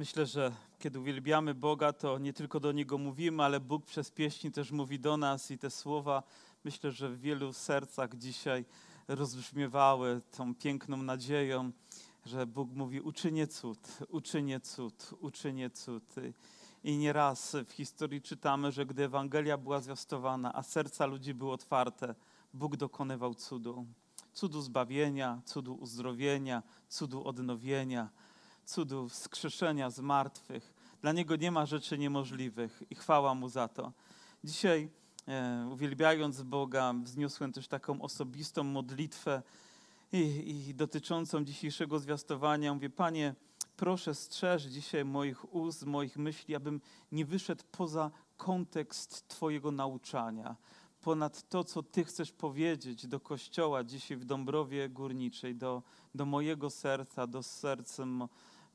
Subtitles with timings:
[0.00, 4.50] Myślę, że kiedy uwielbiamy Boga, to nie tylko do Niego mówimy, ale Bóg przez pieśni
[4.50, 6.22] też mówi do nas i te słowa
[6.64, 8.64] myślę, że w wielu sercach dzisiaj
[9.08, 11.72] rozbrzmiewały tą piękną nadzieją,
[12.26, 16.14] że Bóg mówi uczynię cud, uczynię cud, uczynię cud.
[16.84, 22.14] I nieraz w historii czytamy, że gdy Ewangelia była zwiastowana, a serca ludzi były otwarte,
[22.54, 23.86] Bóg dokonywał cudu.
[24.32, 28.10] Cudu zbawienia, cudu uzdrowienia, cudu odnowienia
[28.64, 30.74] cudu wskrzeszenia z martwych.
[31.02, 33.92] Dla Niego nie ma rzeczy niemożliwych i chwała Mu za to.
[34.44, 34.88] Dzisiaj,
[35.28, 39.42] e, uwielbiając Boga, wzniosłem też taką osobistą modlitwę
[40.12, 40.18] i,
[40.68, 42.74] i dotyczącą dzisiejszego zwiastowania.
[42.74, 43.34] Mówię, Panie,
[43.76, 46.80] proszę strzeż dzisiaj moich ust, moich myśli, abym
[47.12, 50.56] nie wyszedł poza kontekst Twojego nauczania,
[51.00, 55.82] ponad to, co Ty chcesz powiedzieć do Kościoła dzisiaj w Dąbrowie Górniczej, do,
[56.14, 58.04] do mojego serca, do serca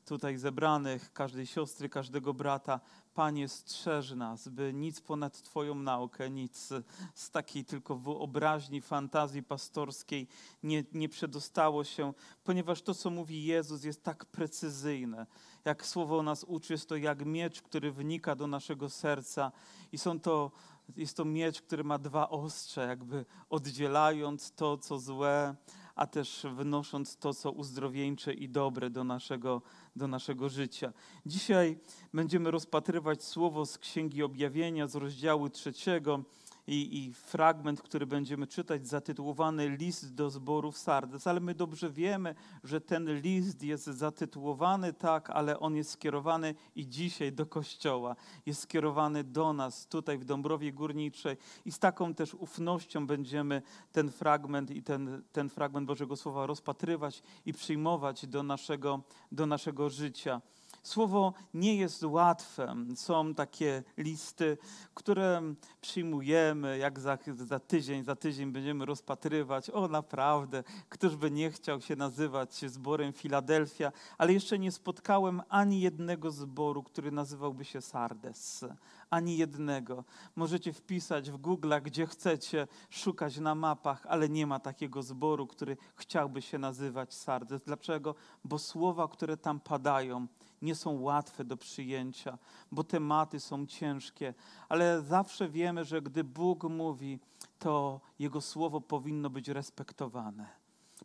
[0.06, 2.80] tutaj zebranych, każdej siostry, każdego brata.
[3.14, 6.68] Panie, strzeż nas, by nic ponad Twoją naukę, nic
[7.14, 10.28] z takiej tylko wyobraźni, fantazji pastorskiej
[10.62, 12.12] nie, nie przedostało się,
[12.44, 15.26] ponieważ to, co mówi Jezus, jest tak precyzyjne.
[15.64, 19.52] Jak słowo nas uczy, jest to jak miecz, który wnika do naszego serca
[19.92, 20.50] i są to
[20.96, 25.56] jest to miecz, który ma dwa ostrze, jakby oddzielając to, co złe,
[25.94, 29.62] a też wynosząc to, co uzdrowieńcze i dobre do naszego,
[29.96, 30.92] do naszego życia.
[31.26, 31.78] Dzisiaj
[32.14, 36.24] będziemy rozpatrywać słowo z Księgi Objawienia, z rozdziału trzeciego
[36.66, 41.26] i, i, fragment, który będziemy czytać, zatytułowany List do zborów Sardes.
[41.26, 46.88] Ale my dobrze wiemy, że ten list jest zatytułowany tak, ale on jest skierowany i
[46.88, 48.16] dzisiaj do Kościoła.
[48.46, 54.10] Jest skierowany do nas tutaj w Dąbrowie Górniczej i z taką też ufnością będziemy ten
[54.10, 60.40] fragment i ten, ten fragment Bożego Słowa rozpatrywać i przyjmować do naszego, do naszego życia.
[60.86, 62.76] Słowo nie jest łatwe.
[62.94, 64.58] Są takie listy,
[64.94, 65.42] które
[65.80, 69.70] przyjmujemy, jak za, za tydzień, za tydzień będziemy rozpatrywać.
[69.70, 75.80] O, naprawdę, któż by nie chciał się nazywać zborem Filadelfia, ale jeszcze nie spotkałem ani
[75.80, 78.64] jednego zboru, który nazywałby się Sardes.
[79.10, 80.04] Ani jednego.
[80.36, 85.76] Możecie wpisać w Google, gdzie chcecie, szukać na mapach, ale nie ma takiego zboru, który
[85.94, 87.62] chciałby się nazywać Sardes.
[87.62, 88.14] Dlaczego?
[88.44, 90.26] Bo słowa, które tam padają,
[90.66, 92.38] nie są łatwe do przyjęcia,
[92.72, 94.34] bo tematy są ciężkie,
[94.68, 97.18] ale zawsze wiemy, że gdy Bóg mówi,
[97.58, 100.46] to Jego słowo powinno być respektowane,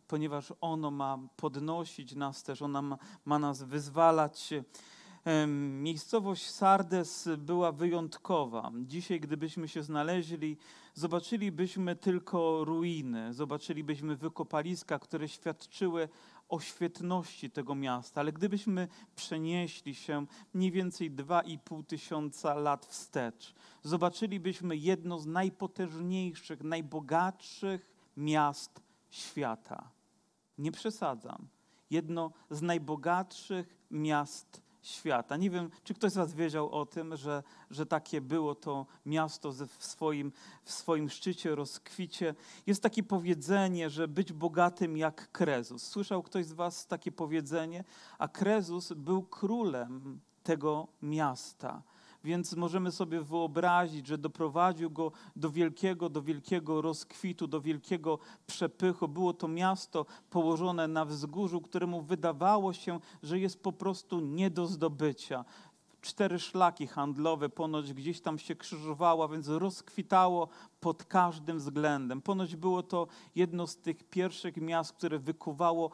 [0.08, 4.50] ponieważ ono ma podnosić nas też, ono ma, nas wyzwalać.
[5.80, 8.72] Miejscowość Sardes była wyjątkowa.
[8.86, 10.56] Dzisiaj, gdybyśmy się znaleźli,
[10.94, 16.08] zobaczylibyśmy tylko ruiny, zobaczylibyśmy wykopaliska, które świadczyły
[16.52, 24.76] o świetności tego miasta, ale gdybyśmy przenieśli się mniej więcej 2,5 tysiąca lat wstecz, zobaczylibyśmy
[24.76, 28.80] jedno z najpotężniejszych, najbogatszych miast
[29.10, 29.90] świata.
[30.58, 31.48] Nie przesadzam.
[31.90, 35.36] Jedno z najbogatszych miast świata.
[35.36, 39.52] Nie wiem, czy ktoś z Was wiedział o tym, że, że takie było to miasto
[39.52, 40.32] w swoim,
[40.64, 42.34] w swoim szczycie, rozkwicie.
[42.66, 45.82] Jest takie powiedzenie, że być bogatym jak Krezus.
[45.82, 47.84] Słyszał ktoś z Was takie powiedzenie?
[48.18, 51.82] A Krezus był królem tego miasta
[52.24, 59.08] więc możemy sobie wyobrazić, że doprowadził go do wielkiego, do wielkiego rozkwitu, do wielkiego przepychu.
[59.08, 64.66] Było to miasto położone na wzgórzu, któremu wydawało się, że jest po prostu nie do
[64.66, 65.44] zdobycia
[66.02, 70.48] cztery szlaki handlowe ponoć gdzieś tam się krzyżowała, więc rozkwitało
[70.82, 72.22] pod każdym względem.
[72.22, 75.90] Ponoć było to jedno z tych pierwszych miast, które wykuwało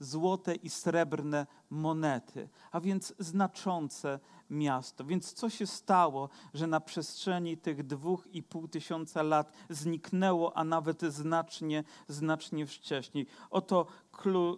[0.00, 4.20] złote i srebrne monety, a więc znaczące
[4.50, 5.04] miasto.
[5.04, 10.64] Więc co się stało, że na przestrzeni tych dwóch i pół tysiąca lat zniknęło, a
[10.64, 13.26] nawet znacznie, znacznie wcześniej?
[13.50, 13.86] Oto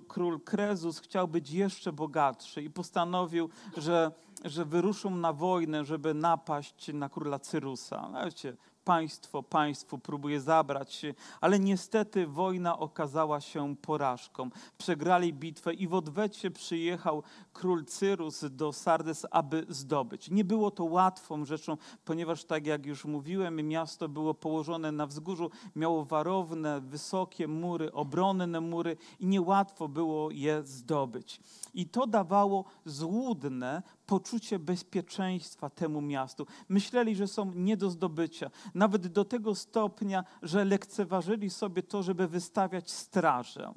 [0.08, 4.12] król, Krezus chciał być jeszcze bogatszy i postanowił, że,
[4.44, 8.10] że wyruszą na wojnę, żeby napaść na króla Cyrusa.
[8.24, 8.56] Wiecie,
[8.86, 11.02] państwo państwu próbuje zabrać,
[11.40, 14.50] ale niestety wojna okazała się porażką.
[14.78, 17.22] Przegrali bitwę i w odwecie przyjechał
[17.52, 20.30] król Cyrus do Sardes, aby zdobyć.
[20.30, 25.50] Nie było to łatwą rzeczą, ponieważ tak jak już mówiłem, miasto było położone na wzgórzu,
[25.76, 31.40] miało warowne, wysokie mury, obronne mury i niełatwo było je zdobyć.
[31.74, 36.46] I to dawało złudne poczucie bezpieczeństwa temu miastu.
[36.68, 38.50] Myśleli, że są nie do zdobycia.
[38.76, 43.72] Nawet do tego stopnia, że lekceważyli sobie to, żeby wystawiać strażę.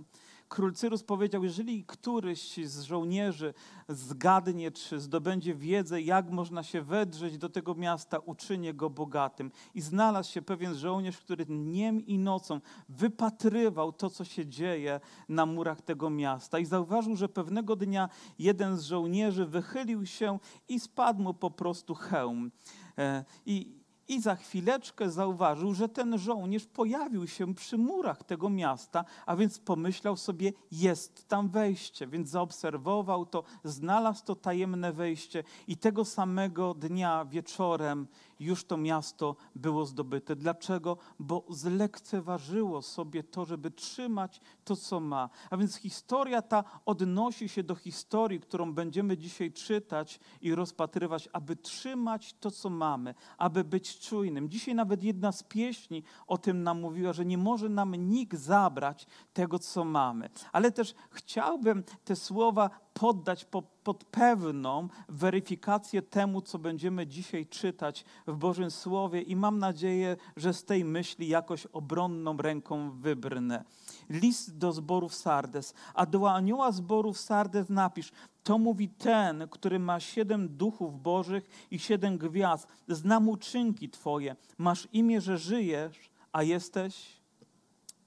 [0.47, 3.53] król Cyrus powiedział, jeżeli któryś z żołnierzy
[3.89, 9.51] zgadnie, czy zdobędzie wiedzę, jak można się wedrzeć do tego miasta, uczynię go bogatym.
[9.73, 14.99] I znalazł się pewien żołnierz, który dniem i nocą wypatrywał to, co się dzieje
[15.29, 16.59] na murach tego miasta.
[16.59, 18.09] I zauważył, że pewnego dnia
[18.39, 22.51] jeden z żołnierzy wychylił się i spadł mu po prostu hełm.
[22.97, 23.78] E, I,
[24.09, 29.59] i za chwileczkę zauważył, że ten żołnierz pojawił się przy murach tego miasta, a więc
[29.59, 32.07] pomyślał sobie, jest tam wejście.
[32.07, 38.07] Więc zaobserwował to, znalazł to tajemne wejście i tego samego dnia wieczorem
[38.39, 40.35] już to miasto było zdobyte.
[40.35, 40.97] Dlaczego?
[41.19, 45.29] Bo zlekceważyło sobie to, żeby trzymać to, co ma.
[45.49, 51.55] A więc historia ta odnosi się do historii, którą będziemy dzisiaj czytać i rozpatrywać, aby
[51.55, 54.49] trzymać to, co mamy, aby być czujnym.
[54.49, 59.07] Dzisiaj nawet jedna z pieśni o tym nam mówiła, że nie może nam nikt zabrać
[59.33, 60.29] tego, co mamy.
[60.51, 68.05] Ale też chciałbym te słowa poddać po, pod pewną weryfikację temu, co będziemy dzisiaj czytać
[68.27, 73.63] w Bożym Słowie i mam nadzieję, że z tej myśli jakoś obronną ręką wybrnę.
[74.09, 78.11] List do zborów Sardes, a do anioła zborów Sardes napisz,
[78.43, 82.67] to mówi ten, który ma siedem duchów bożych i siedem gwiazd.
[82.87, 84.35] Znam uczynki Twoje.
[84.57, 87.19] Masz imię, że żyjesz, a jesteś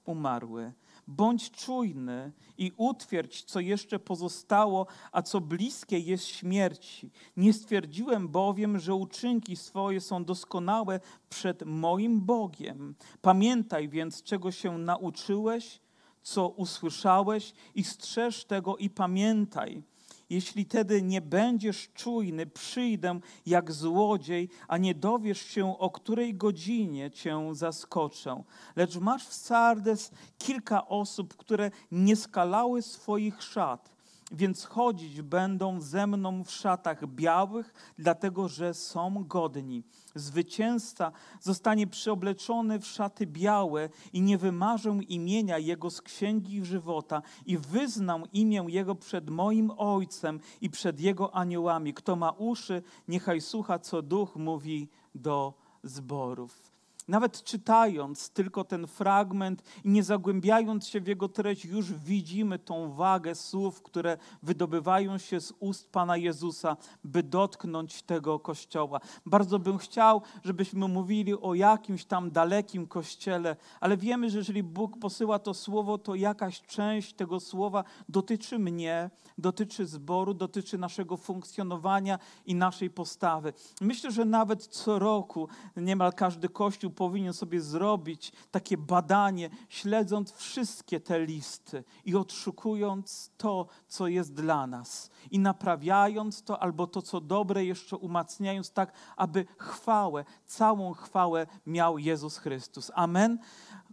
[0.05, 0.73] umarły.
[1.07, 7.11] Bądź czujny i utwierdź, co jeszcze pozostało, a co bliskie jest śmierci.
[7.37, 12.95] Nie stwierdziłem bowiem, że uczynki swoje są doskonałe przed moim Bogiem.
[13.21, 15.79] Pamiętaj więc, czego się nauczyłeś,
[16.21, 19.83] co usłyszałeś, i strzeż tego i pamiętaj
[20.33, 27.11] jeśli tedy nie będziesz czujny, przyjdę jak złodziej, a nie dowiesz się, o której godzinie
[27.11, 28.43] cię zaskoczę.
[28.75, 33.92] Lecz masz w Sardes kilka osób, które nie skalały swoich szat
[34.33, 39.83] więc chodzić będą ze mną w szatach białych, dlatego że są godni.
[40.15, 47.57] Zwycięzca zostanie przyobleczony w szaty białe i nie wymarzę imienia Jego z księgi żywota i
[47.57, 51.93] wyznam imię Jego przed moim Ojcem i przed Jego aniołami.
[51.93, 55.53] Kto ma uszy, niechaj słucha, co Duch mówi do
[55.83, 56.72] zborów.
[57.07, 62.93] Nawet czytając tylko ten fragment i nie zagłębiając się w jego treść, już widzimy tą
[62.93, 68.99] wagę słów, które wydobywają się z ust Pana Jezusa, by dotknąć tego kościoła.
[69.25, 74.99] Bardzo bym chciał, żebyśmy mówili o jakimś tam dalekim kościele, ale wiemy, że jeżeli Bóg
[74.99, 82.19] posyła to słowo, to jakaś część tego słowa dotyczy mnie, dotyczy zboru, dotyczy naszego funkcjonowania
[82.45, 83.53] i naszej postawy.
[83.81, 85.47] Myślę, że nawet co roku
[85.77, 93.67] niemal każdy kościół powinien sobie zrobić takie badanie, śledząc wszystkie te listy i odszukując to,
[93.87, 99.45] co jest dla nas i naprawiając to albo to, co dobre, jeszcze umacniając tak, aby
[99.57, 102.91] chwałę, całą chwałę miał Jezus Chrystus.
[102.95, 103.39] Amen.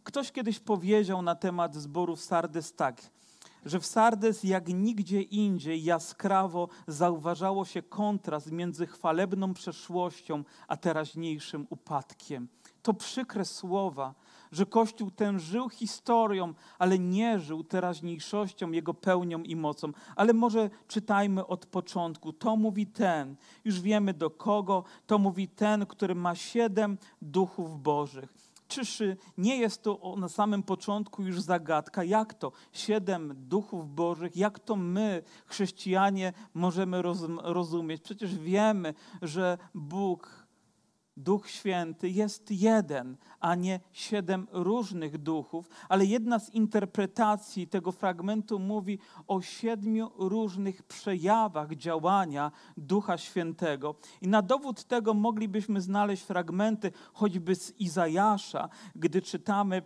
[0.05, 3.03] Ktoś kiedyś powiedział na temat zborów Sardes tak,
[3.65, 11.67] że w Sardes jak nigdzie indziej jaskrawo zauważało się kontrast między chwalebną przeszłością a teraźniejszym
[11.71, 12.49] upadkiem.
[12.83, 14.15] To przykre słowa,
[14.53, 19.93] że Kościół ten żył historią, ale nie żył teraźniejszością, jego pełnią i mocą.
[20.17, 22.33] Ale może czytajmy od początku.
[22.33, 28.35] To mówi ten, już wiemy do kogo, to mówi ten, który ma siedem duchów bożych.
[28.69, 29.03] Czyż
[29.39, 34.77] nie jest to na samym początku już zagadka, jak to siedem duchów bożych, jak to
[34.77, 37.03] my, chrześcijanie, możemy
[37.43, 38.03] rozumieć?
[38.03, 40.40] Przecież wiemy, że Bóg
[41.23, 48.59] Duch Święty jest jeden, a nie siedem różnych duchów, ale jedna z interpretacji tego fragmentu
[48.59, 53.95] mówi o siedmiu różnych przejawach działania Ducha Świętego.
[54.21, 59.83] I na dowód tego moglibyśmy znaleźć fragmenty choćby z Izajasza, gdy czytamy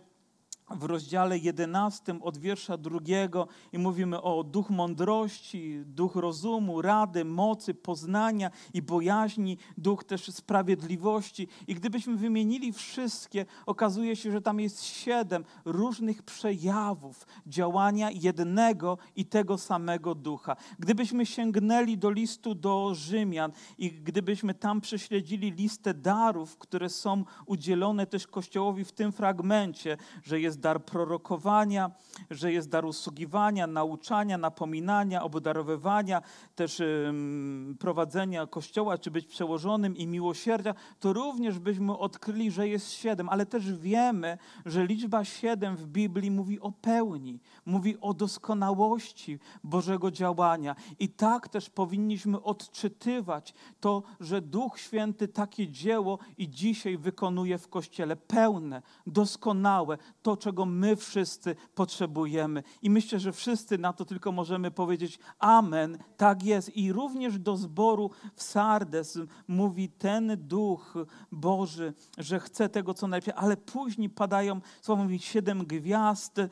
[0.69, 7.73] w rozdziale 11 od wiersza drugiego i mówimy o duch mądrości, duch rozumu, rady, mocy,
[7.73, 11.47] poznania i bojaźni, duch też sprawiedliwości.
[11.67, 19.25] I gdybyśmy wymienili wszystkie, okazuje się, że tam jest siedem różnych przejawów działania jednego i
[19.25, 20.55] tego samego ducha.
[20.79, 28.07] Gdybyśmy sięgnęli do listu do Rzymian i gdybyśmy tam prześledzili listę darów, które są udzielone
[28.07, 31.91] też Kościołowi w tym fragmencie, że jest jest dar prorokowania,
[32.31, 36.21] że jest dar usługiwania, nauczania, napominania, obdarowywania,
[36.55, 36.81] też
[37.79, 43.45] prowadzenia kościoła, czy być przełożonym i miłosierdzia, to również byśmy odkryli, że jest siedem, ale
[43.45, 50.75] też wiemy, że liczba siedem w Biblii mówi o pełni, mówi o doskonałości Bożego działania.
[50.99, 57.67] I tak też powinniśmy odczytywać to, że Duch Święty takie dzieło i dzisiaj wykonuje w
[57.67, 62.63] Kościele pełne, doskonałe, to czego my wszyscy potrzebujemy.
[62.81, 66.77] I myślę, że wszyscy na to tylko możemy powiedzieć Amen, tak jest.
[66.77, 70.93] I również do zboru w Sardes mówi ten Duch
[71.31, 76.49] Boży, że chce tego co najlepiej, ale później padają słowa mówi siedem gwiazd, e,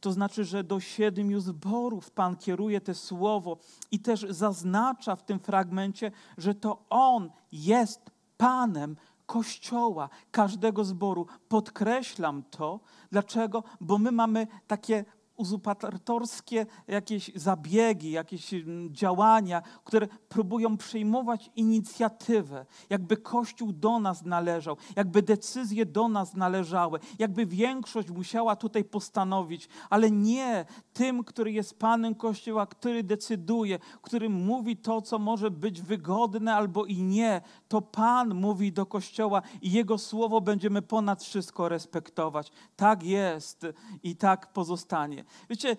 [0.00, 3.58] to znaczy, że do siedmiu zborów Pan kieruje te słowo
[3.90, 8.96] i też zaznacza w tym fragmencie, że to On jest Panem
[9.28, 11.26] Kościoła, każdego zboru.
[11.48, 12.80] Podkreślam to.
[13.12, 13.64] Dlaczego?
[13.80, 15.04] Bo my mamy takie
[15.38, 24.76] uzurpatorskie jakieś zabiegi, jakieś mm, działania, które próbują przejmować inicjatywę, jakby Kościół do nas należał,
[24.96, 31.78] jakby decyzje do nas należały, jakby większość musiała tutaj postanowić, ale nie tym, który jest
[31.78, 37.40] Panem Kościoła, który decyduje, który mówi to, co może być wygodne albo i nie.
[37.68, 42.52] To Pan mówi do Kościoła i Jego słowo będziemy ponad wszystko respektować.
[42.76, 43.66] Tak jest
[44.02, 45.24] i tak pozostanie.
[45.50, 45.76] Wiecie,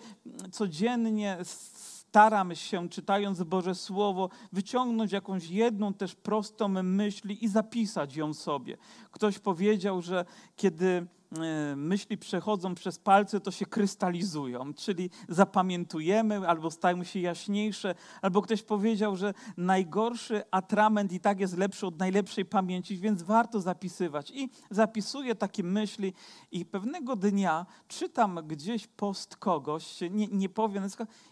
[0.52, 8.34] codziennie staram się, czytając Boże Słowo, wyciągnąć jakąś jedną też prostą myśl i zapisać ją
[8.34, 8.76] sobie.
[9.10, 10.24] Ktoś powiedział, że
[10.56, 11.06] kiedy
[11.76, 18.62] myśli przechodzą przez palce, to się krystalizują, czyli zapamiętujemy albo stają się jaśniejsze, albo ktoś
[18.62, 24.30] powiedział, że najgorszy atrament i tak jest lepszy od najlepszej pamięci, więc warto zapisywać.
[24.30, 26.12] I zapisuję takie myśli
[26.52, 30.86] i pewnego dnia czytam gdzieś post kogoś, nie, nie powiem,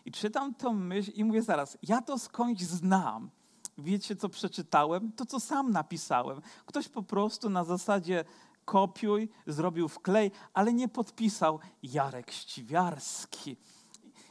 [0.04, 3.30] i czytam tą myśl i mówię zaraz, ja to skądś znam.
[3.78, 5.12] Wiecie, co przeczytałem?
[5.12, 6.40] To, co sam napisałem.
[6.66, 8.24] Ktoś po prostu na zasadzie
[8.68, 13.56] kopiuj, zrobił wklej, ale nie podpisał Jarek Ściwiarski.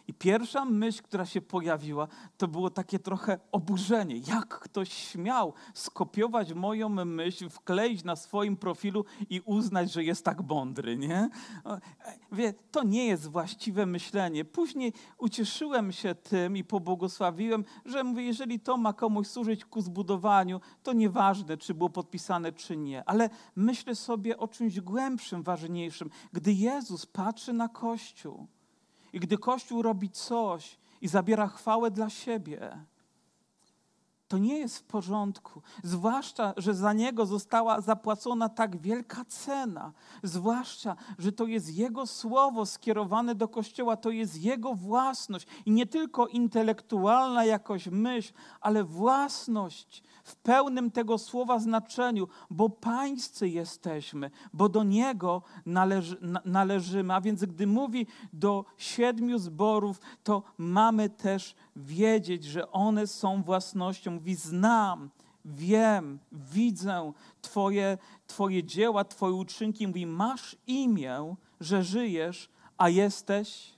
[0.08, 4.18] I pierwsza myśl, która się pojawiła, to było takie trochę oburzenie.
[4.18, 10.42] Jak ktoś śmiał skopiować moją myśl, wkleić na swoim profilu i uznać, że jest tak
[10.42, 11.30] mądry, nie?
[12.32, 14.46] Wie, to nie jest właściwe myślenie.
[14.46, 20.62] Później ucieszyłem się tym i pobłogosławiłem, że mówię, jeżeli to ma komuś służyć ku zbudowaniu,
[20.84, 23.10] to nieważne, czy było podpisane, czy nie.
[23.10, 26.10] Ale myślę sobie o czymś głębszym, ważniejszym.
[26.34, 28.48] Gdy Jezus patrzy na Kościół,
[29.14, 32.78] i gdy Kościół robi coś i zabiera chwałę dla siebie,
[34.28, 35.62] to nie jest w porządku.
[35.84, 39.94] Zwłaszcza, że za niego została zapłacona tak wielka cena.
[40.24, 45.48] Zwłaszcza, że to jest jego słowo skierowane do kościoła, to jest jego własność.
[45.66, 53.50] I nie tylko intelektualna jakoś myśl, ale własność w pełnym tego słowa znaczeniu, bo pańscy
[53.50, 57.14] jesteśmy, bo do niego należy, należymy.
[57.14, 64.12] A więc gdy mówi do siedmiu zborów, to mamy też wiedzieć, że one są własnością.
[64.12, 65.10] Mówi, znam,
[65.46, 69.88] wiem, widzę Twoje, twoje dzieła, Twoje uczynki.
[69.88, 73.74] Mówi, masz imię, że żyjesz, a jesteś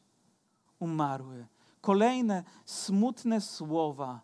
[0.79, 1.47] umarły.
[1.81, 4.21] Kolejne smutne słowa,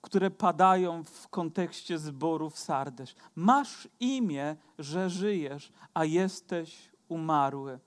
[0.00, 3.14] które padają w kontekście zborów Sardesz.
[3.34, 7.78] Masz imię, że żyjesz, a jesteś umarły.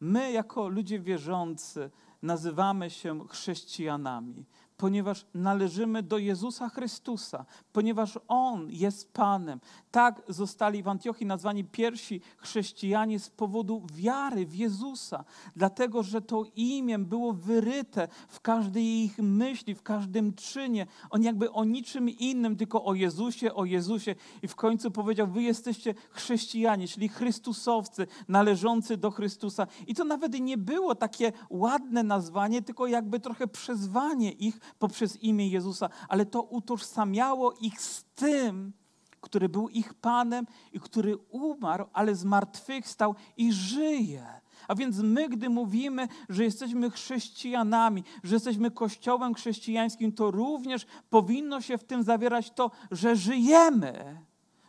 [0.00, 1.90] My, jako ludzie wierzący,
[2.22, 4.44] nazywamy się chrześcijanami
[4.76, 9.60] ponieważ należymy do Jezusa Chrystusa, ponieważ On jest Panem.
[9.90, 15.24] Tak zostali w Antiochii nazwani pierwsi chrześcijanie z powodu wiary w Jezusa,
[15.56, 20.86] dlatego że to imię było wyryte w każdej ich myśli, w każdym czynie.
[21.10, 24.14] On jakby o niczym innym, tylko o Jezusie, o Jezusie.
[24.42, 29.66] I w końcu powiedział: Wy jesteście chrześcijanie, czyli Chrystusowcy, należący do Chrystusa.
[29.86, 35.48] I to nawet nie było takie ładne nazwanie, tylko jakby trochę przezwanie ich poprzez imię
[35.48, 38.72] Jezusa, ale to utożsamiało ich z tym,
[39.20, 44.26] który był ich Panem i który umarł, ale zmartwychwstał i żyje.
[44.68, 51.60] A więc my, gdy mówimy, że jesteśmy chrześcijanami, że jesteśmy kościołem chrześcijańskim, to również powinno
[51.60, 54.20] się w tym zawierać to, że żyjemy.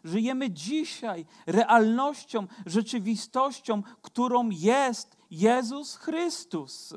[0.03, 6.93] Żyjemy dzisiaj realnością, rzeczywistością, którą jest Jezus Chrystus.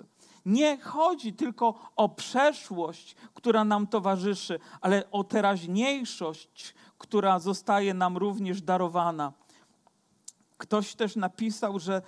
[0.47, 8.62] Nie chodzi tylko o przeszłość, która nam towarzyszy, ale o teraźniejszość, która zostaje nam również
[8.62, 9.32] darowana.
[10.59, 12.02] Ktoś też napisał, że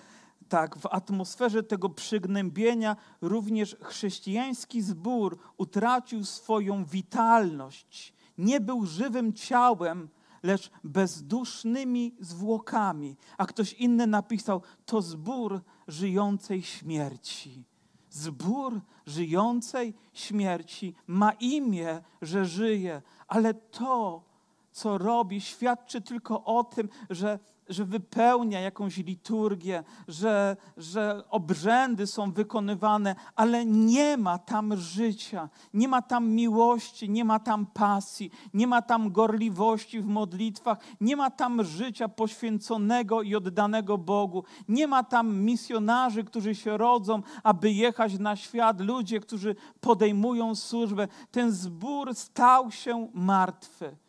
[0.48, 8.14] tak, w atmosferze tego przygnębienia również chrześcijański zbór utracił swoją witalność.
[8.38, 10.08] Nie był żywym ciałem,
[10.42, 13.16] lecz bezdusznymi zwłokami.
[13.38, 17.64] A ktoś inny napisał: To zbór żyjącej śmierci.
[18.12, 24.24] Zbór żyjącej śmierci ma imię, że żyje, ale to,
[24.72, 27.38] co robi, świadczy tylko o tym, że
[27.68, 35.88] że wypełnia jakąś liturgię, że, że obrzędy są wykonywane, ale nie ma tam życia, nie
[35.88, 41.30] ma tam miłości, nie ma tam pasji, nie ma tam gorliwości w modlitwach, nie ma
[41.30, 48.18] tam życia poświęconego i oddanego Bogu, nie ma tam misjonarzy, którzy się rodzą, aby jechać
[48.18, 51.08] na świat, ludzie, którzy podejmują służbę.
[51.30, 54.01] Ten zbór stał się martwy.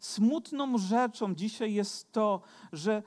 [0.00, 2.40] Smutną rzeczą dzisiaj jest to,
[2.72, 3.02] że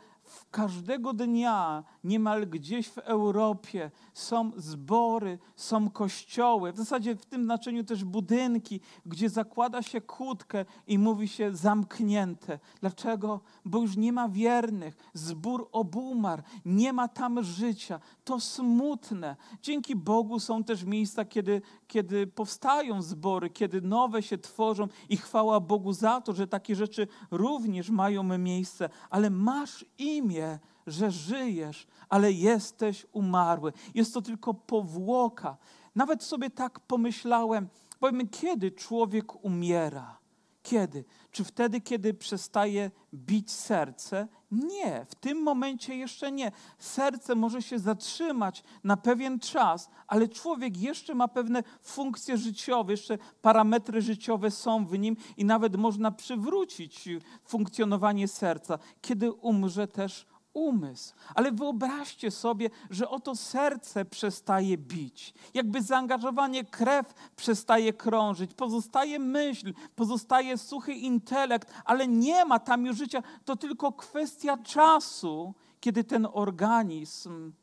[0.51, 7.83] każdego dnia niemal gdzieś w Europie są zbory, są kościoły, w zasadzie w tym znaczeniu
[7.83, 12.59] też budynki, gdzie zakłada się kłódkę i mówi się zamknięte.
[12.81, 13.39] Dlaczego?
[13.65, 17.99] Bo już nie ma wiernych, zbór obumarł, nie ma tam życia.
[18.23, 19.35] To smutne.
[19.61, 25.59] Dzięki Bogu są też miejsca, kiedy, kiedy powstają zbory, kiedy nowe się tworzą i chwała
[25.59, 32.31] Bogu za to, że takie rzeczy również mają miejsce, ale masz imię, że żyjesz, ale
[32.31, 33.73] jesteś umarły.
[33.95, 35.57] Jest to tylko powłoka.
[35.95, 37.67] Nawet sobie tak pomyślałem,
[37.99, 40.17] powiem, kiedy człowiek umiera?
[40.63, 41.05] Kiedy?
[41.33, 44.27] Czy wtedy, kiedy przestaje bić serce?
[44.51, 46.51] Nie, w tym momencie jeszcze nie.
[46.79, 53.17] Serce może się zatrzymać na pewien czas, ale człowiek jeszcze ma pewne funkcje życiowe, jeszcze
[53.41, 57.09] parametry życiowe są w nim i nawet można przywrócić
[57.45, 58.79] funkcjonowanie serca.
[59.01, 61.13] Kiedy umrze też umysł.
[61.35, 65.33] Ale wyobraźcie sobie, że oto serce przestaje bić.
[65.53, 68.53] Jakby zaangażowanie krew przestaje krążyć.
[68.53, 73.23] Pozostaje myśl, pozostaje suchy intelekt, ale nie ma tam już życia.
[73.45, 77.53] To tylko kwestia czasu, kiedy ten organizm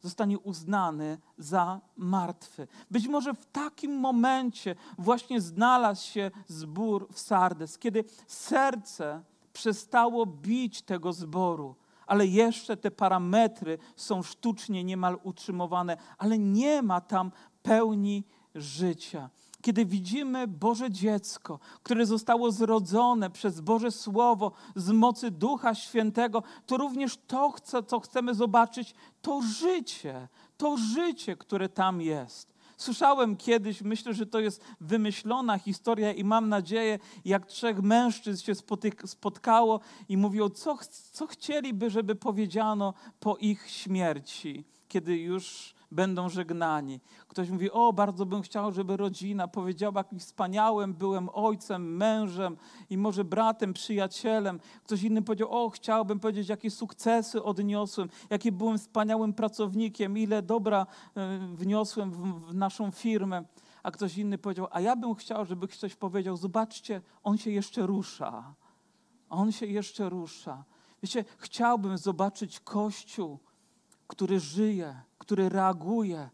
[0.00, 2.68] zostanie uznany za martwy.
[2.90, 10.82] Być może w takim momencie właśnie znalazł się zbór w Sardes, kiedy serce przestało bić
[10.82, 18.24] tego zboru ale jeszcze te parametry są sztucznie niemal utrzymywane, ale nie ma tam pełni
[18.54, 19.30] życia.
[19.62, 26.76] Kiedy widzimy Boże dziecko, które zostało zrodzone przez Boże Słowo z mocy Ducha Świętego, to
[26.76, 27.54] również to,
[27.86, 32.53] co chcemy zobaczyć, to życie, to życie, które tam jest.
[32.76, 38.54] Słyszałem kiedyś, myślę, że to jest wymyślona historia i mam nadzieję, jak trzech mężczyzn się
[39.06, 40.78] spotkało i mówią, co,
[41.12, 47.00] co chcieliby, żeby powiedziano po ich śmierci, kiedy już będą żegnani.
[47.28, 52.56] Ktoś mówi, o, bardzo bym chciał, żeby rodzina powiedziała, jak wspaniałym byłem ojcem, mężem
[52.90, 54.60] i może bratem, przyjacielem.
[54.84, 60.86] Ktoś inny powiedział, o, chciałbym powiedzieć, jakie sukcesy odniosłem, jakie byłem wspaniałym pracownikiem, ile dobra
[61.16, 63.44] e, wniosłem w naszą firmę.
[63.82, 67.86] A ktoś inny powiedział, a ja bym chciał, żeby ktoś powiedział, zobaczcie, on się jeszcze
[67.86, 68.54] rusza.
[69.28, 70.64] On się jeszcze rusza.
[71.02, 73.38] Wiecie, chciałbym zobaczyć Kościół,
[74.06, 76.28] który żyje, który reaguje,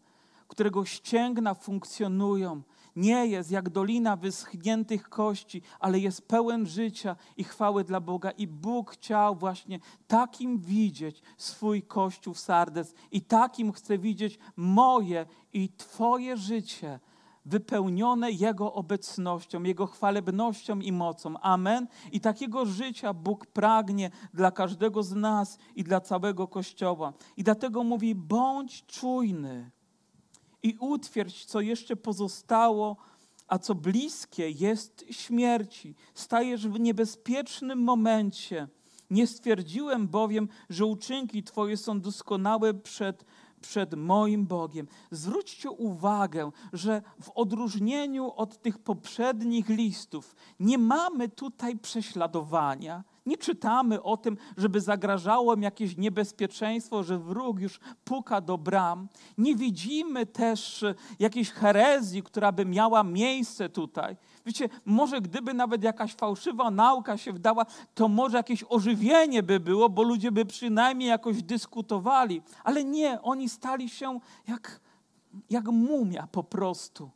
[0.47, 2.61] którego ścięgna funkcjonują.
[2.95, 8.31] Nie jest jak dolina wyschniętych kości, ale jest pełen życia i chwały dla Boga.
[8.31, 15.25] I Bóg chciał właśnie takim widzieć swój Kościół w Sardes i takim chce widzieć moje
[15.53, 16.99] i Twoje życie
[17.45, 21.39] wypełnione Jego obecnością, Jego chwalebnością i mocą.
[21.39, 21.87] Amen.
[22.11, 27.13] I takiego życia Bóg pragnie dla każdego z nas i dla całego Kościoła.
[27.37, 29.71] I dlatego mówi: bądź czujny
[30.63, 32.97] i utwierdź, co jeszcze pozostało,
[33.47, 35.95] a co bliskie jest śmierci.
[36.13, 38.67] Stajesz w niebezpiecznym momencie.
[39.09, 43.25] Nie stwierdziłem bowiem, że uczynki Twoje są doskonałe przed
[43.61, 44.87] przed moim Bogiem.
[45.11, 53.03] Zwróćcie uwagę, że w odróżnieniu od tych poprzednich listów nie mamy tutaj prześladowania.
[53.25, 59.09] Nie czytamy o tym, żeby zagrażało im jakieś niebezpieczeństwo, że wróg już puka do bram.
[59.37, 60.85] Nie widzimy też
[61.19, 64.17] jakiejś herezji, która by miała miejsce tutaj.
[64.45, 69.89] Wiecie, może gdyby nawet jakaś fałszywa nauka się wdała, to może jakieś ożywienie by było,
[69.89, 72.41] bo ludzie by przynajmniej jakoś dyskutowali.
[72.63, 74.79] Ale nie, oni stali się jak,
[75.49, 77.09] jak mumia po prostu.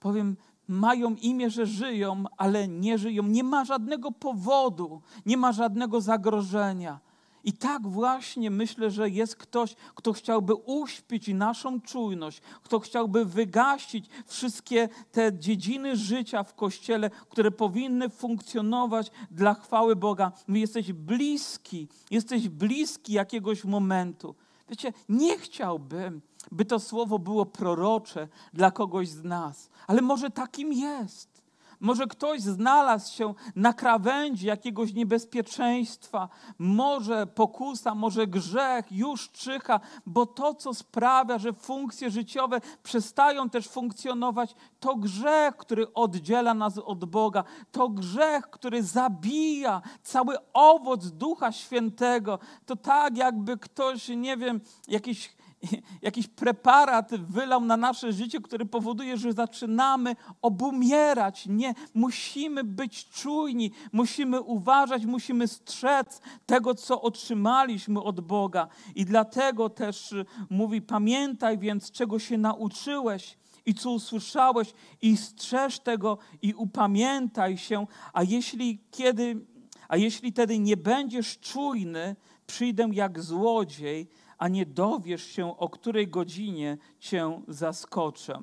[0.00, 0.36] Powiem,
[0.68, 3.22] mają imię, że żyją, ale nie żyją.
[3.22, 7.00] Nie ma żadnego powodu, nie ma żadnego zagrożenia.
[7.44, 14.06] I tak właśnie myślę, że jest ktoś, kto chciałby uśpić naszą czujność, kto chciałby wygasić
[14.26, 20.32] wszystkie te dziedziny życia w Kościele, które powinny funkcjonować dla chwały Boga.
[20.46, 24.34] My jesteś bliski, jesteś bliski jakiegoś momentu.
[24.68, 26.20] Wiecie, nie chciałbym,
[26.52, 31.37] by to słowo było prorocze dla kogoś z nas, ale może takim jest.
[31.80, 40.26] Może ktoś znalazł się na krawędzi jakiegoś niebezpieczeństwa, może pokusa, może grzech już czyha, bo
[40.26, 47.04] to, co sprawia, że funkcje życiowe przestają też funkcjonować, to grzech, który oddziela nas od
[47.04, 52.38] Boga, to grzech, który zabija cały owoc Ducha Świętego.
[52.66, 55.37] To tak, jakby ktoś, nie wiem, jakiś
[56.02, 61.46] jakiś preparat wylał na nasze życie, który powoduje, że zaczynamy obumierać.
[61.46, 68.68] Nie, musimy być czujni, musimy uważać, musimy strzec tego, co otrzymaliśmy od Boga.
[68.94, 70.14] I dlatego też
[70.50, 77.86] mówi: Pamiętaj więc, czego się nauczyłeś i co usłyszałeś, i strzeż tego i upamiętaj się.
[78.12, 79.46] A jeśli kiedy,
[79.88, 82.16] a jeśli tedy nie będziesz czujny,
[82.46, 88.42] przyjdę jak złodziej a nie dowiesz się, o której godzinie cię zaskoczę.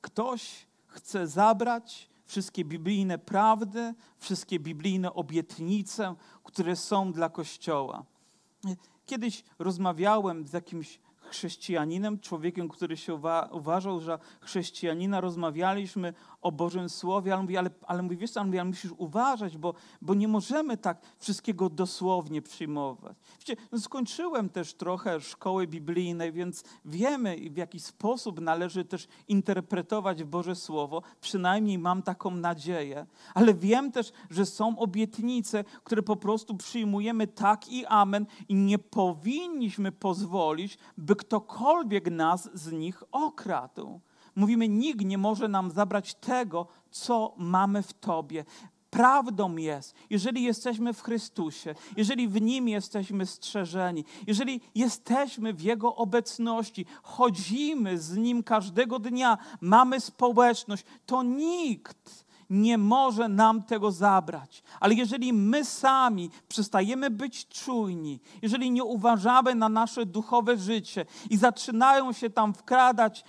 [0.00, 8.04] Ktoś chce zabrać wszystkie biblijne prawdy, wszystkie biblijne obietnice, które są dla Kościoła.
[9.06, 10.98] Kiedyś rozmawiałem z jakimś
[11.28, 17.70] chrześcijaninem, człowiekiem, który się uwa uważał, że chrześcijanina, rozmawialiśmy o Bożym Słowie, ale mówi, ale,
[17.86, 23.16] ale mówi, wiesz co, ale musisz uważać, bo, bo nie możemy tak wszystkiego dosłownie przyjmować.
[23.40, 30.24] Wiecie, no skończyłem też trochę szkoły biblijnej, więc wiemy, w jaki sposób należy też interpretować
[30.24, 36.56] Boże Słowo, przynajmniej mam taką nadzieję, ale wiem też, że są obietnice, które po prostu
[36.56, 44.00] przyjmujemy tak i amen i nie powinniśmy pozwolić, by ktokolwiek nas z nich okradł.
[44.36, 48.44] Mówimy, nikt nie może nam zabrać tego, co mamy w Tobie.
[48.90, 55.96] Prawdą jest, jeżeli jesteśmy w Chrystusie, jeżeli w Nim jesteśmy strzeżeni, jeżeli jesteśmy w Jego
[55.96, 64.62] obecności, chodzimy z Nim każdego dnia, mamy społeczność, to nikt nie może nam tego zabrać.
[64.80, 71.36] Ale jeżeli my sami przestajemy być czujni, jeżeli nie uważamy na nasze duchowe życie i
[71.36, 73.24] zaczynają się tam wkradać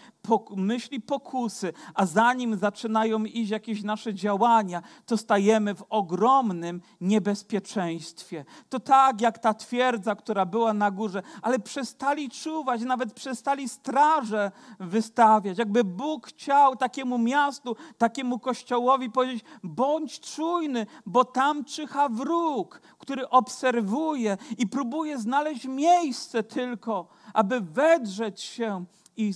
[0.55, 8.45] myśli pokusy, a zanim zaczynają iść jakieś nasze działania, to stajemy w ogromnym niebezpieczeństwie.
[8.69, 14.51] To tak jak ta twierdza, która była na górze, ale przestali czuwać, nawet przestali straże
[14.79, 15.57] wystawiać.
[15.57, 23.29] Jakby Bóg chciał takiemu miastu, takiemu kościołowi powiedzieć: bądź czujny, bo tam czyha wróg, który
[23.29, 28.85] obserwuje i próbuje znaleźć miejsce tylko, aby wedrzeć się
[29.17, 29.33] i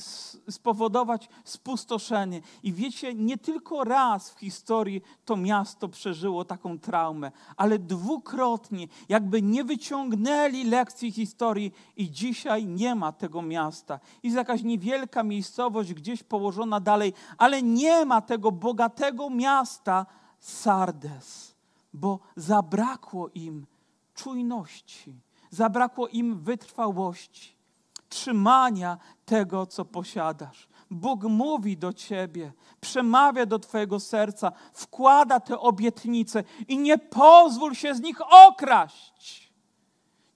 [0.50, 2.42] spowodować spustoszenie.
[2.64, 9.42] I wiecie, nie tylko raz w historii to miasto przeżyło taką traumę, ale dwukrotnie, jakby
[9.42, 14.00] nie wyciągnęli lekcji historii i dzisiaj nie ma tego miasta.
[14.24, 20.06] Jest jakaś niewielka miejscowość gdzieś położona dalej, ale nie ma tego bogatego miasta
[20.40, 21.56] Sardes,
[21.94, 23.66] bo zabrakło im
[24.14, 27.61] czujności, zabrakło im wytrwałości
[28.12, 30.68] trzymania tego, co posiadasz.
[30.92, 37.96] Bóg mówi do ciebie, przemawia do twojego serca, wkłada te obietnice i nie pozwól się
[37.96, 39.41] z nich okraść.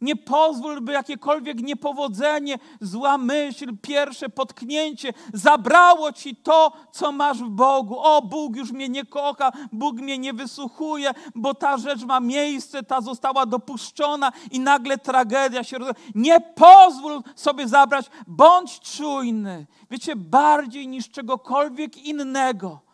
[0.02, 7.50] Nie pozwól, by jakiekolwiek niepowodzenie, zła myśl, pierwsze potknięcie zabrało ci to, co masz w
[7.50, 8.00] Bogu.
[8.00, 12.84] O, Bóg już mnie nie kocha, Bóg mnie nie wysłuchuje, bo ta rzecz ma miejsce,
[12.84, 16.06] ta została dopuszczona i nagle tragedia się rozwiązała.
[16.16, 19.66] Nie pozwól sobie zabrać, bądź czujny.
[19.92, 22.85] Wiecie, bardziej niż czegokolwiek innego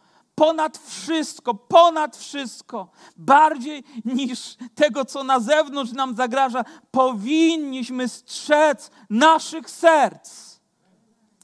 [0.41, 9.69] ponad wszystko, ponad wszystko, bardziej niż tego, co na zewnątrz nam zagraża, powinniśmy strzec naszych
[9.69, 10.59] serc.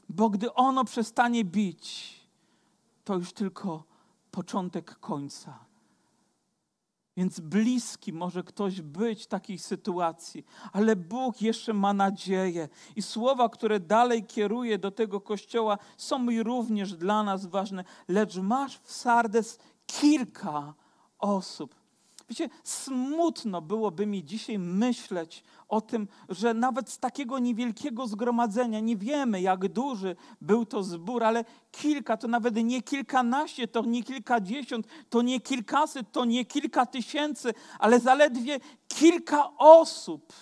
[0.08, 2.14] Bo gdy ono przestanie bić,
[3.04, 3.84] to już tylko
[4.30, 5.67] początek końca.
[7.18, 12.68] Więc bliski może ktoś być takiej sytuacji, ale Bóg jeszcze ma nadzieję.
[12.96, 17.84] I słowa, które dalej kieruje do tego kościoła, są mi również dla nas ważne.
[18.08, 20.74] Lecz masz w Sardes kilka
[21.18, 21.74] osób.
[22.28, 28.96] Wiecie, smutno byłoby mi dzisiaj myśleć o tym, że nawet z takiego niewielkiego zgromadzenia, nie
[28.96, 34.86] wiemy jak duży był to zbór, ale kilka, to nawet nie kilkanaście, to nie kilkadziesiąt,
[35.10, 40.32] to nie kilkaset, to nie kilka tysięcy, ale zaledwie kilka osób,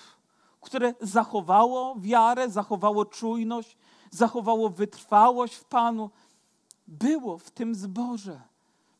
[0.60, 3.76] które zachowało wiarę, zachowało czujność,
[4.10, 6.10] zachowało wytrwałość w Panu,
[6.86, 8.55] było w tym zborze.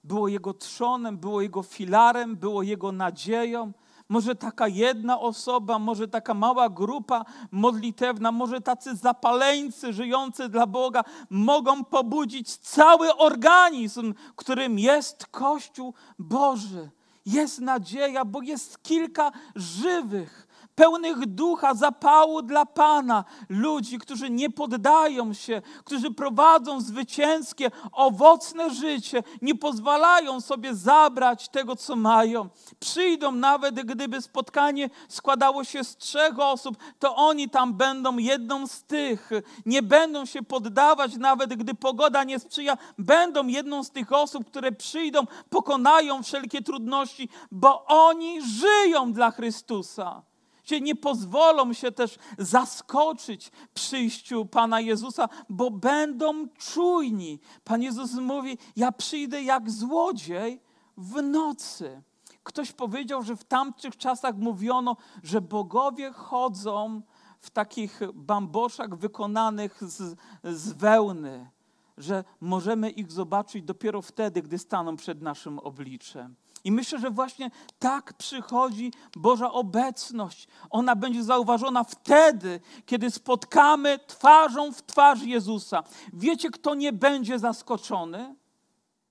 [0.07, 3.73] Było jego trzonem, było jego filarem, było jego nadzieją.
[4.09, 11.05] Może taka jedna osoba, może taka mała grupa modlitewna, może tacy zapaleńcy żyjący dla Boga
[11.31, 16.91] mogą pobudzić cały organizm, którym jest Kościół Boży.
[17.27, 20.46] Jest nadzieja, bo jest kilka żywych,
[20.77, 29.23] pełnych ducha, zapału dla Pana, ludzi, którzy nie poddają się, którzy prowadzą zwycięskie, owocne życie,
[29.43, 32.49] nie pozwalają sobie zabrać tego, co mają.
[32.81, 38.83] Przyjdą nawet, gdyby spotkanie składało się z trzech osób, to oni tam będą jedną z
[38.83, 39.31] tych.
[39.67, 44.73] Nie będą się poddawać, nawet gdy pogoda nie sprzyja, będą jedną z tych osób, które
[44.73, 50.23] przyjdą, pokonają wszelkie trudności, bo oni żyją dla Chrystusa
[50.67, 57.41] się nie pozwolą się też zaskoczyć przyjściu Pana Jezusa, bo będą czujni.
[57.65, 60.61] Pan Jezus mówi: Ja przyjdę jak złodziej
[60.97, 62.03] w nocy.
[62.43, 67.03] Ktoś powiedział, że w tamtych czasach mówiono, że bogowie chodzą
[67.41, 71.51] w takich bamboszach wykonanych z, z wełny,
[71.99, 76.35] że możemy ich zobaczyć dopiero wtedy, gdy staną przed naszym obliczem.
[76.67, 80.49] I myślę, że właśnie tak przychodzi Boża obecność.
[80.71, 85.83] Ona będzie zauważona wtedy, kiedy spotkamy twarzą w twarz Jezusa.
[86.13, 88.35] Wiecie, kto nie będzie zaskoczony?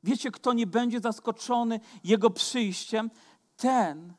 [0.04, 3.12] Wiecie, kto nie będzie zaskoczony Jego przyjściem?
[3.58, 4.14] Ten,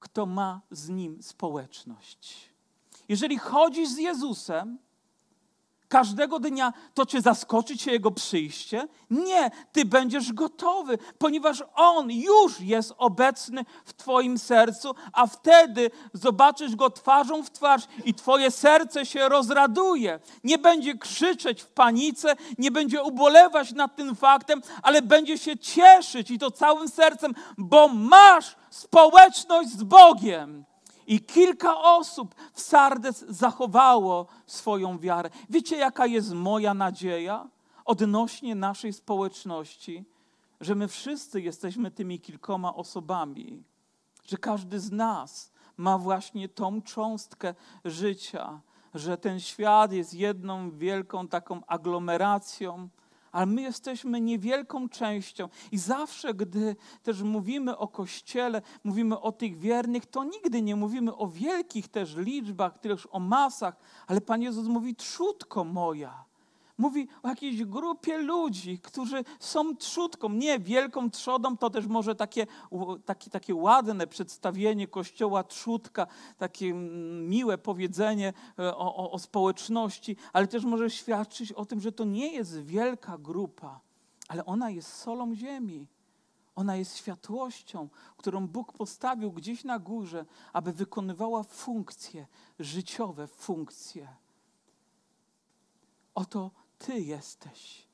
[0.00, 2.50] kto ma z Nim społeczność.
[3.08, 4.78] Jeżeli chodzisz z Jezusem,
[5.88, 8.88] każdego dnia, to czy zaskoczy cię Jego przyjście?
[9.10, 16.76] Nie, ty będziesz gotowy, ponieważ On już jest obecny w Twoim sercu, a wtedy zobaczysz
[16.76, 20.20] Go twarzą w twarz i Twoje serce się rozraduje.
[20.44, 26.30] Nie będzie krzyczeć w panice, nie będzie ubolewać nad tym faktem, ale będzie się cieszyć
[26.30, 30.67] i to całym sercem, bo masz społeczność z Bogiem.
[31.08, 35.30] I kilka osób w Sardes zachowało swoją wiarę.
[35.50, 37.48] Wiecie, jaka jest moja nadzieja
[37.84, 40.04] odnośnie naszej społeczności?
[40.60, 43.62] Że my wszyscy jesteśmy tymi kilkoma osobami,
[44.24, 48.60] że każdy z nas ma właśnie tą cząstkę życia,
[48.94, 52.88] że ten świat jest jedną wielką taką aglomeracją
[53.32, 55.48] ale my jesteśmy niewielką częścią.
[55.72, 61.16] I zawsze, gdy też mówimy o Kościele, mówimy o tych wiernych, to nigdy nie mówimy
[61.16, 66.27] o wielkich też liczbach, też o masach, ale Pan Jezus mówi, trzutko moja.
[66.78, 72.46] Mówi o jakiejś grupie ludzi, którzy są trzutką, nie wielką trzodą, to też może takie,
[73.04, 76.72] takie, takie ładne przedstawienie kościoła trzutka, takie
[77.22, 82.04] miłe powiedzenie e, o, o, o społeczności, ale też może świadczyć o tym, że to
[82.04, 83.80] nie jest wielka grupa,
[84.28, 85.86] ale ona jest solą ziemi.
[86.56, 92.26] Ona jest światłością, którą Bóg postawił gdzieś na górze, aby wykonywała funkcje,
[92.58, 94.08] życiowe funkcje.
[96.14, 97.88] Oto ty jesteś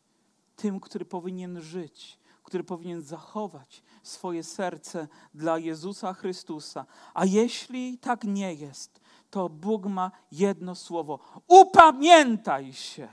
[0.56, 6.86] tym, który powinien żyć, który powinien zachować swoje serce dla Jezusa Chrystusa.
[7.14, 13.08] A jeśli tak nie jest, to Bóg ma jedno słowo: upamiętaj się.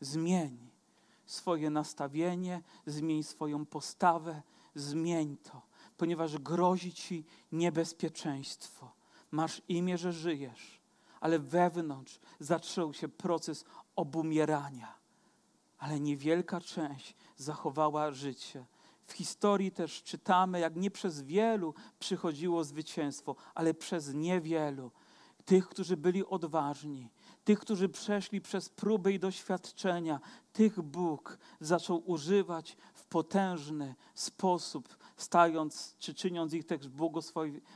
[0.00, 0.70] Zmień
[1.26, 4.42] swoje nastawienie, zmień swoją postawę,
[4.74, 5.62] zmień to,
[5.96, 8.92] ponieważ grozi ci niebezpieczeństwo.
[9.30, 10.80] Masz imię, że żyjesz,
[11.20, 13.64] ale wewnątrz zaczął się proces
[14.00, 14.94] obumierania,
[15.78, 18.64] ale niewielka część zachowała życie.
[19.06, 24.90] W historii też czytamy, jak nie przez wielu przychodziło zwycięstwo, ale przez niewielu.
[25.44, 27.08] Tych, którzy byli odważni,
[27.44, 30.20] tych, którzy przeszli przez próby i doświadczenia,
[30.52, 36.88] tych Bóg zaczął używać w potężny sposób, stając czy czyniąc ich też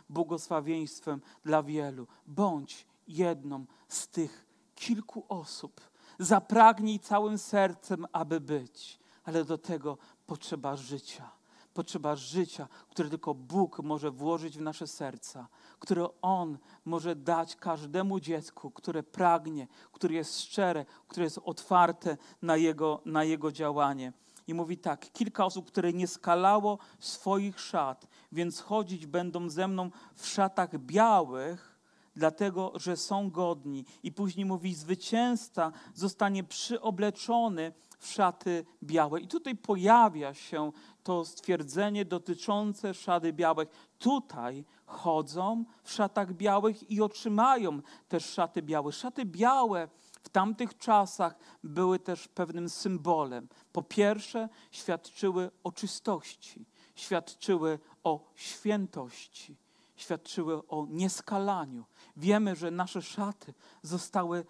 [0.08, 2.06] błogosławieństwem dla wielu.
[2.26, 5.80] Bądź jedną z tych kilku osób,
[6.18, 11.30] Zapragnij całym sercem, aby być, ale do tego potrzeba życia.
[11.74, 15.48] Potrzeba życia, które tylko Bóg może włożyć w nasze serca,
[15.78, 22.56] które On może dać każdemu dziecku, które pragnie, które jest szczere, które jest otwarte na
[22.56, 24.12] Jego, na jego działanie.
[24.46, 29.90] I mówi tak, kilka osób, które nie skalało swoich szat, więc chodzić będą ze mną
[30.14, 31.73] w szatach białych,
[32.16, 33.84] dlatego że są godni.
[34.02, 39.20] I później mówi, zwycięzca zostanie przyobleczony w szaty białe.
[39.20, 40.72] I tutaj pojawia się
[41.02, 43.68] to stwierdzenie dotyczące szaty białych.
[43.98, 48.92] Tutaj chodzą w szatach białych i otrzymają też szaty białe.
[48.92, 49.88] Szaty białe
[50.22, 53.48] w tamtych czasach były też pewnym symbolem.
[53.72, 59.56] Po pierwsze, świadczyły o czystości, świadczyły o świętości,
[59.96, 61.84] świadczyły o nieskalaniu.
[62.16, 64.46] Wiemy, że nasze szaty zostały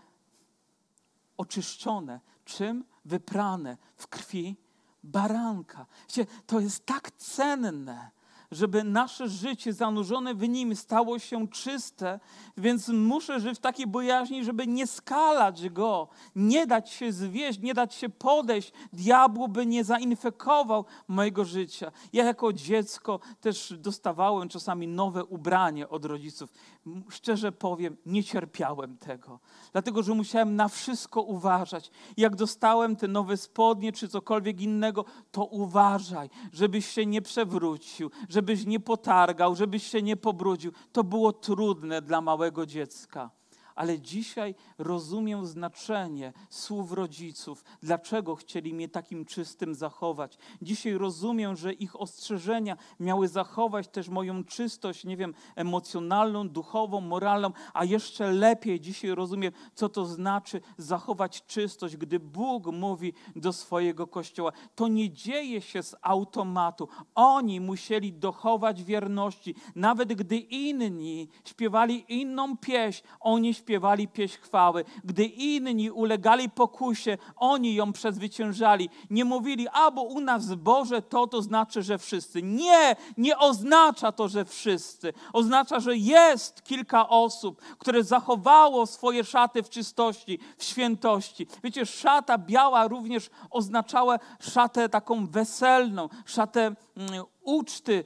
[1.36, 2.20] oczyszczone.
[2.44, 2.84] Czym?
[3.04, 4.56] Wyprane w krwi
[5.02, 5.86] baranka.
[6.46, 8.10] To jest tak cenne
[8.54, 12.20] żeby nasze życie zanurzone w Nim stało się czyste,
[12.56, 17.74] więc muszę żyć w takiej bojaźni, żeby nie skalać Go, nie dać się zwieść, nie
[17.74, 18.72] dać się podejść.
[18.92, 21.92] Diabłu by nie zainfekował mojego życia.
[22.12, 26.52] Ja jako dziecko też dostawałem czasami nowe ubranie od rodziców.
[27.08, 29.38] Szczerze powiem, nie cierpiałem tego,
[29.72, 31.90] dlatego że musiałem na wszystko uważać.
[32.16, 38.43] Jak dostałem te nowe spodnie czy cokolwiek innego, to uważaj, żebyś się nie przewrócił, żeby
[38.44, 40.72] żebyś nie potargał, żebyś się nie pobrudził.
[40.92, 43.30] To było trudne dla małego dziecka
[43.74, 50.38] ale dzisiaj rozumiem znaczenie słów rodziców, dlaczego chcieli mnie takim czystym zachować.
[50.62, 57.50] Dzisiaj rozumiem, że ich ostrzeżenia miały zachować też moją czystość, nie wiem, emocjonalną, duchową, moralną,
[57.74, 64.06] a jeszcze lepiej dzisiaj rozumiem, co to znaczy zachować czystość, gdy Bóg mówi do swojego
[64.06, 64.52] kościoła.
[64.74, 66.88] To nie dzieje się z automatu.
[67.14, 73.63] Oni musieli dochować wierności, nawet gdy inni śpiewali inną pieśń, oni śpiewali
[74.12, 74.84] pieśń chwały.
[75.04, 78.90] Gdy inni ulegali pokusie, oni ją przezwyciężali.
[79.10, 82.42] Nie mówili, a bo u nas Boże to, to znaczy, że wszyscy.
[82.42, 85.12] Nie, nie oznacza to, że wszyscy.
[85.32, 91.46] Oznacza, że jest kilka osób, które zachowało swoje szaty w czystości, w świętości.
[91.64, 98.04] Wiecie, szata biała również oznaczała szatę taką weselną, szatę mm, uczty,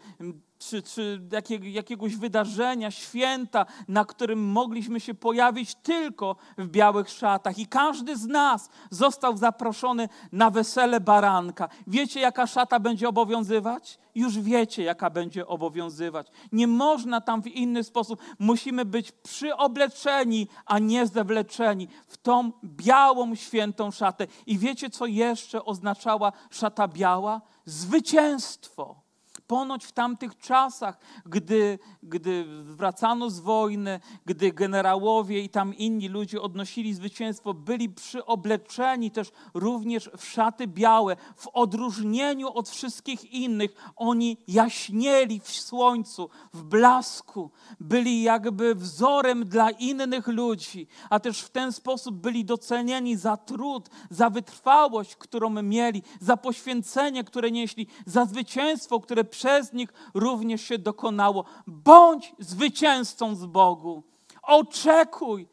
[0.58, 7.58] czy, czy jakiego, jakiegoś wydarzenia, święta, na którym mogliśmy się pojawić tylko w białych szatach.
[7.58, 11.68] I każdy z nas został zaproszony na wesele baranka.
[11.86, 13.98] Wiecie, jaka szata będzie obowiązywać?
[14.14, 16.26] Już wiecie, jaka będzie obowiązywać.
[16.52, 18.20] Nie można tam w inny sposób.
[18.38, 24.26] Musimy być przyobleczeni, a nie zewleczeni w tą białą, świętą szatę.
[24.46, 27.40] I wiecie, co jeszcze oznaczała szata biała?
[27.64, 29.07] Zwycięstwo
[29.48, 36.42] Ponoć w tamtych czasach, gdy, gdy wracano z wojny, gdy generałowie i tam inni ludzie
[36.42, 41.16] odnosili zwycięstwo, byli przyobleczeni też również w szaty białe.
[41.36, 49.70] W odróżnieniu od wszystkich innych, oni jaśnieli w słońcu, w blasku, byli jakby wzorem dla
[49.70, 56.02] innych ludzi, a też w ten sposób byli docenieni za trud, za wytrwałość, którą mieli,
[56.20, 61.44] za poświęcenie, które nieśli, za zwycięstwo, które przez nich również się dokonało.
[61.66, 64.02] Bądź zwycięzcą z Bogu.
[64.42, 65.48] Oczekuj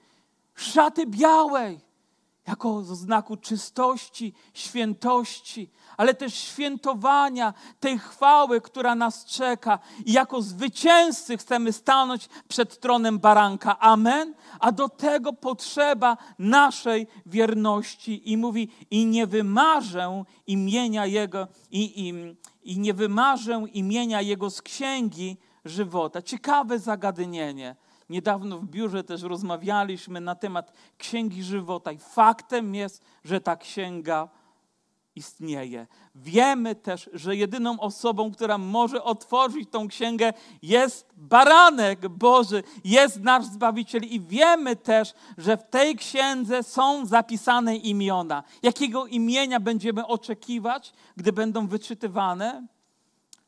[0.55, 1.79] szaty białej
[2.47, 9.79] jako znaku czystości, świętości, ale też świętowania tej chwały, która nas czeka.
[10.05, 13.79] I jako zwycięzcy chcemy stanąć przed tronem baranka.
[13.79, 14.33] Amen.
[14.59, 18.31] A do tego potrzeba naszej wierności.
[18.31, 22.13] I mówi, i nie wymarzę imienia Jego, i, i,
[22.65, 26.21] i nie wymarzę imienia Jego z księgi żywota.
[26.21, 27.75] Ciekawe zagadnienie.
[28.09, 34.29] Niedawno w biurze też rozmawialiśmy na temat księgi żywota, i faktem jest, że ta księga
[35.15, 35.87] istnieje.
[36.15, 43.45] Wiemy też, że jedyną osobą, która może otworzyć tą księgę, jest baranek Boży, jest nasz
[43.45, 44.03] Zbawiciel.
[44.03, 48.43] I wiemy też, że w tej księdze są zapisane imiona.
[48.63, 52.67] Jakiego imienia będziemy oczekiwać, gdy będą wyczytywane?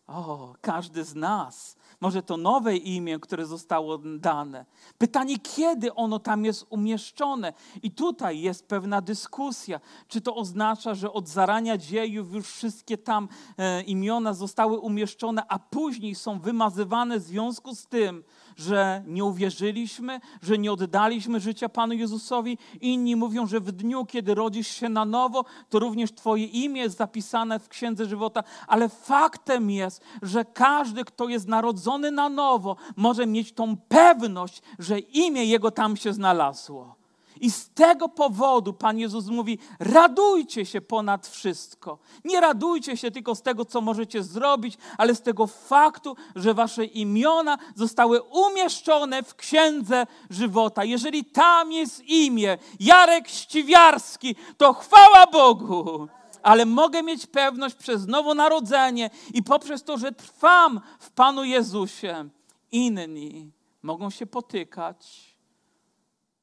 [0.08, 4.66] O, każdy z nas może to nowe imię, które zostało dane.
[4.98, 7.54] Pytanie, kiedy ono tam jest umieszczone.
[7.84, 9.80] I tutaj jest pewna dyskusja.
[10.08, 15.60] Czy to oznacza, że od zarania dziejów już wszystkie tam e, imiona zostały umieszczone, a
[15.60, 18.24] później są wymazywane w związku z tym,
[18.58, 22.58] że nie uwierzyliśmy, że nie oddaliśmy życia Panu Jezusowi.
[22.82, 26.98] Inni mówią, że w dniu, kiedy rodzisz się na nowo, to również Twoje imię jest
[26.98, 28.43] zapisane w Księdze Żywota.
[28.67, 35.00] Ale faktem jest, że każdy, kto jest narodzony na nowo, może mieć tą pewność, że
[35.00, 37.07] imię Jego tam się znalazło.
[37.42, 41.98] I z tego powodu Pan Jezus mówi: radujcie się ponad wszystko.
[42.25, 46.85] Nie radujcie się tylko z tego, co możecie zrobić, ale z tego faktu, że wasze
[46.85, 50.83] imiona zostały umieszczone w księdze żywota.
[50.83, 56.08] Jeżeli tam jest imię Jarek Ściwiarski, to chwała Bogu.
[56.44, 62.29] Ale mogę mieć pewność przez nowonarodzenie i poprzez to, że trwam w Panu Jezusie,
[62.71, 65.27] inni mogą się potykać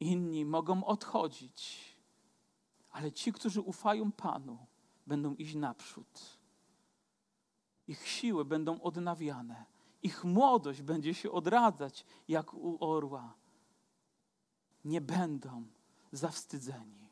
[0.04, 1.80] Inni mogą odchodzić,
[2.90, 4.58] ale ci, którzy ufają Panu,
[5.06, 6.38] będą iść naprzód.
[7.88, 9.64] Ich siły będą odnawiane,
[10.02, 13.34] ich młodość będzie się odradzać jak u orła.
[14.84, 15.64] Nie będą
[16.12, 17.08] zawstydzeni,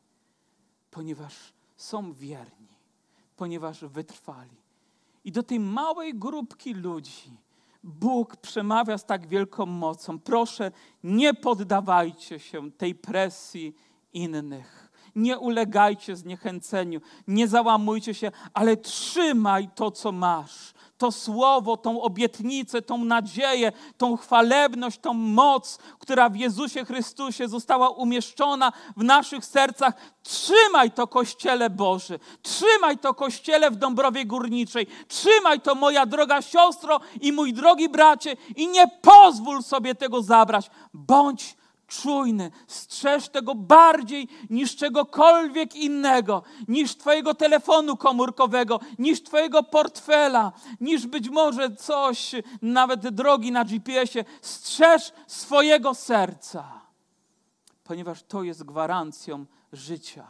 [0.90, 2.76] ponieważ są wierni,
[3.36, 4.56] ponieważ wytrwali.
[5.24, 7.38] I do tej małej grupki ludzi,
[7.82, 10.18] Bóg przemawia z tak wielką mocą.
[10.18, 10.70] Proszę,
[11.04, 13.74] nie poddawajcie się tej presji
[14.12, 14.92] innych.
[15.16, 22.82] Nie ulegajcie zniechęceniu, nie załamujcie się, ale trzymaj to, co masz to słowo, tą obietnicę,
[22.82, 29.94] tą nadzieję, tą chwalebność, tą moc, która w Jezusie Chrystusie została umieszczona w naszych sercach.
[30.22, 32.18] Trzymaj to, Kościele Boży.
[32.42, 34.86] Trzymaj to, Kościele w Dąbrowie Górniczej.
[35.08, 40.70] Trzymaj to, moja droga siostro i mój drogi bracie, i nie pozwól sobie tego zabrać.
[40.94, 41.56] Bądź
[42.00, 51.06] czujny, strzeż tego bardziej niż czegokolwiek innego, niż Twojego telefonu komórkowego, niż Twojego portfela, niż
[51.06, 54.24] być może coś, nawet drogi na GPS-ie.
[54.42, 56.80] Strzeż swojego serca,
[57.84, 60.26] ponieważ to jest gwarancją życia,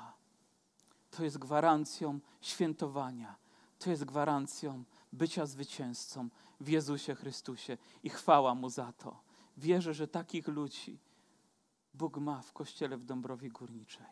[1.11, 3.35] to jest gwarancją świętowania,
[3.79, 6.29] to jest gwarancją bycia zwycięzcą
[6.61, 9.21] w Jezusie Chrystusie i chwała Mu za to.
[9.57, 10.99] Wierzę, że takich ludzi
[11.95, 14.07] Bóg ma w kościele w Dąbrowie Górniczej.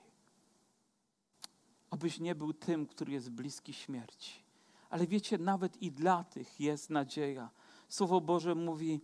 [1.90, 4.42] Obyś nie był tym, który jest bliski śmierci.
[4.90, 7.50] Ale wiecie, nawet i dla tych jest nadzieja.
[7.88, 9.00] Słowo Boże mówi,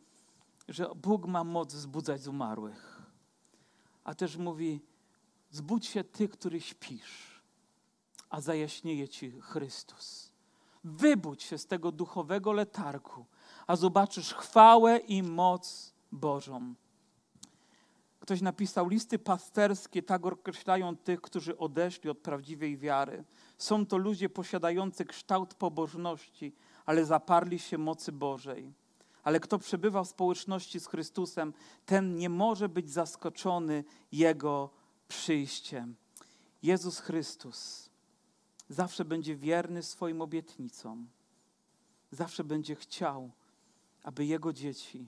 [0.69, 3.03] że Bóg ma moc zbudzać z umarłych.
[4.05, 4.81] A też mówi,
[5.51, 7.43] zbudź się ty, który śpisz,
[8.31, 10.33] a zajaśnieje ci Chrystus.
[10.85, 13.27] Wybudź się z tego duchowego letargu,
[13.67, 16.75] a zobaczysz chwałę i moc Bożą.
[18.27, 23.25] Ktoś napisał, listy pasterskie tak określają tych, którzy odeszli od prawdziwej wiary.
[23.59, 26.53] Są to ludzie posiadający kształt pobożności,
[26.87, 28.73] ale zaparli się mocy Bożej.
[29.23, 31.53] Ale kto przebywa w społeczności z Chrystusem,
[31.85, 34.71] ten nie może być zaskoczony Jego
[35.09, 35.97] przyjściem.
[36.63, 37.91] Jezus Chrystus
[38.69, 41.09] zawsze będzie wierny swoim obietnicom.
[42.11, 43.31] Zawsze będzie chciał,
[44.03, 45.07] aby Jego dzieci,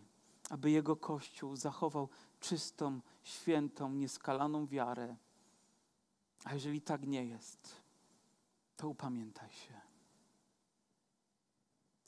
[0.51, 2.09] aby Jego Kościół zachował
[2.41, 5.17] czystą, świętą, nieskalaną wiarę.
[6.45, 7.81] A jeżeli tak nie jest,
[8.77, 9.81] to upamiętaj się.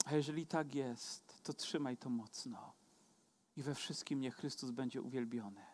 [0.04, 2.72] A jeżeli tak jest, to trzymaj to mocno
[3.56, 5.66] i we wszystkim niech Chrystus będzie uwielbiony.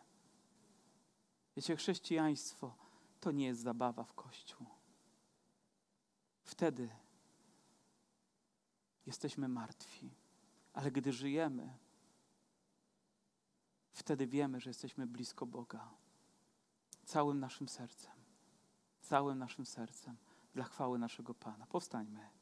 [1.55, 2.75] Wiecie, chrześcijaństwo
[3.19, 4.67] to nie jest zabawa w Kościół.
[6.43, 6.89] Wtedy
[9.05, 10.11] jesteśmy martwi,
[10.73, 11.77] ale gdy żyjemy,
[13.97, 15.89] wtedy wiemy, że jesteśmy blisko Boga.
[17.05, 18.13] Całym naszym sercem.
[19.01, 20.17] Całym naszym sercem
[20.53, 21.65] dla chwały naszego Pana.
[21.65, 22.36] Powstańmy.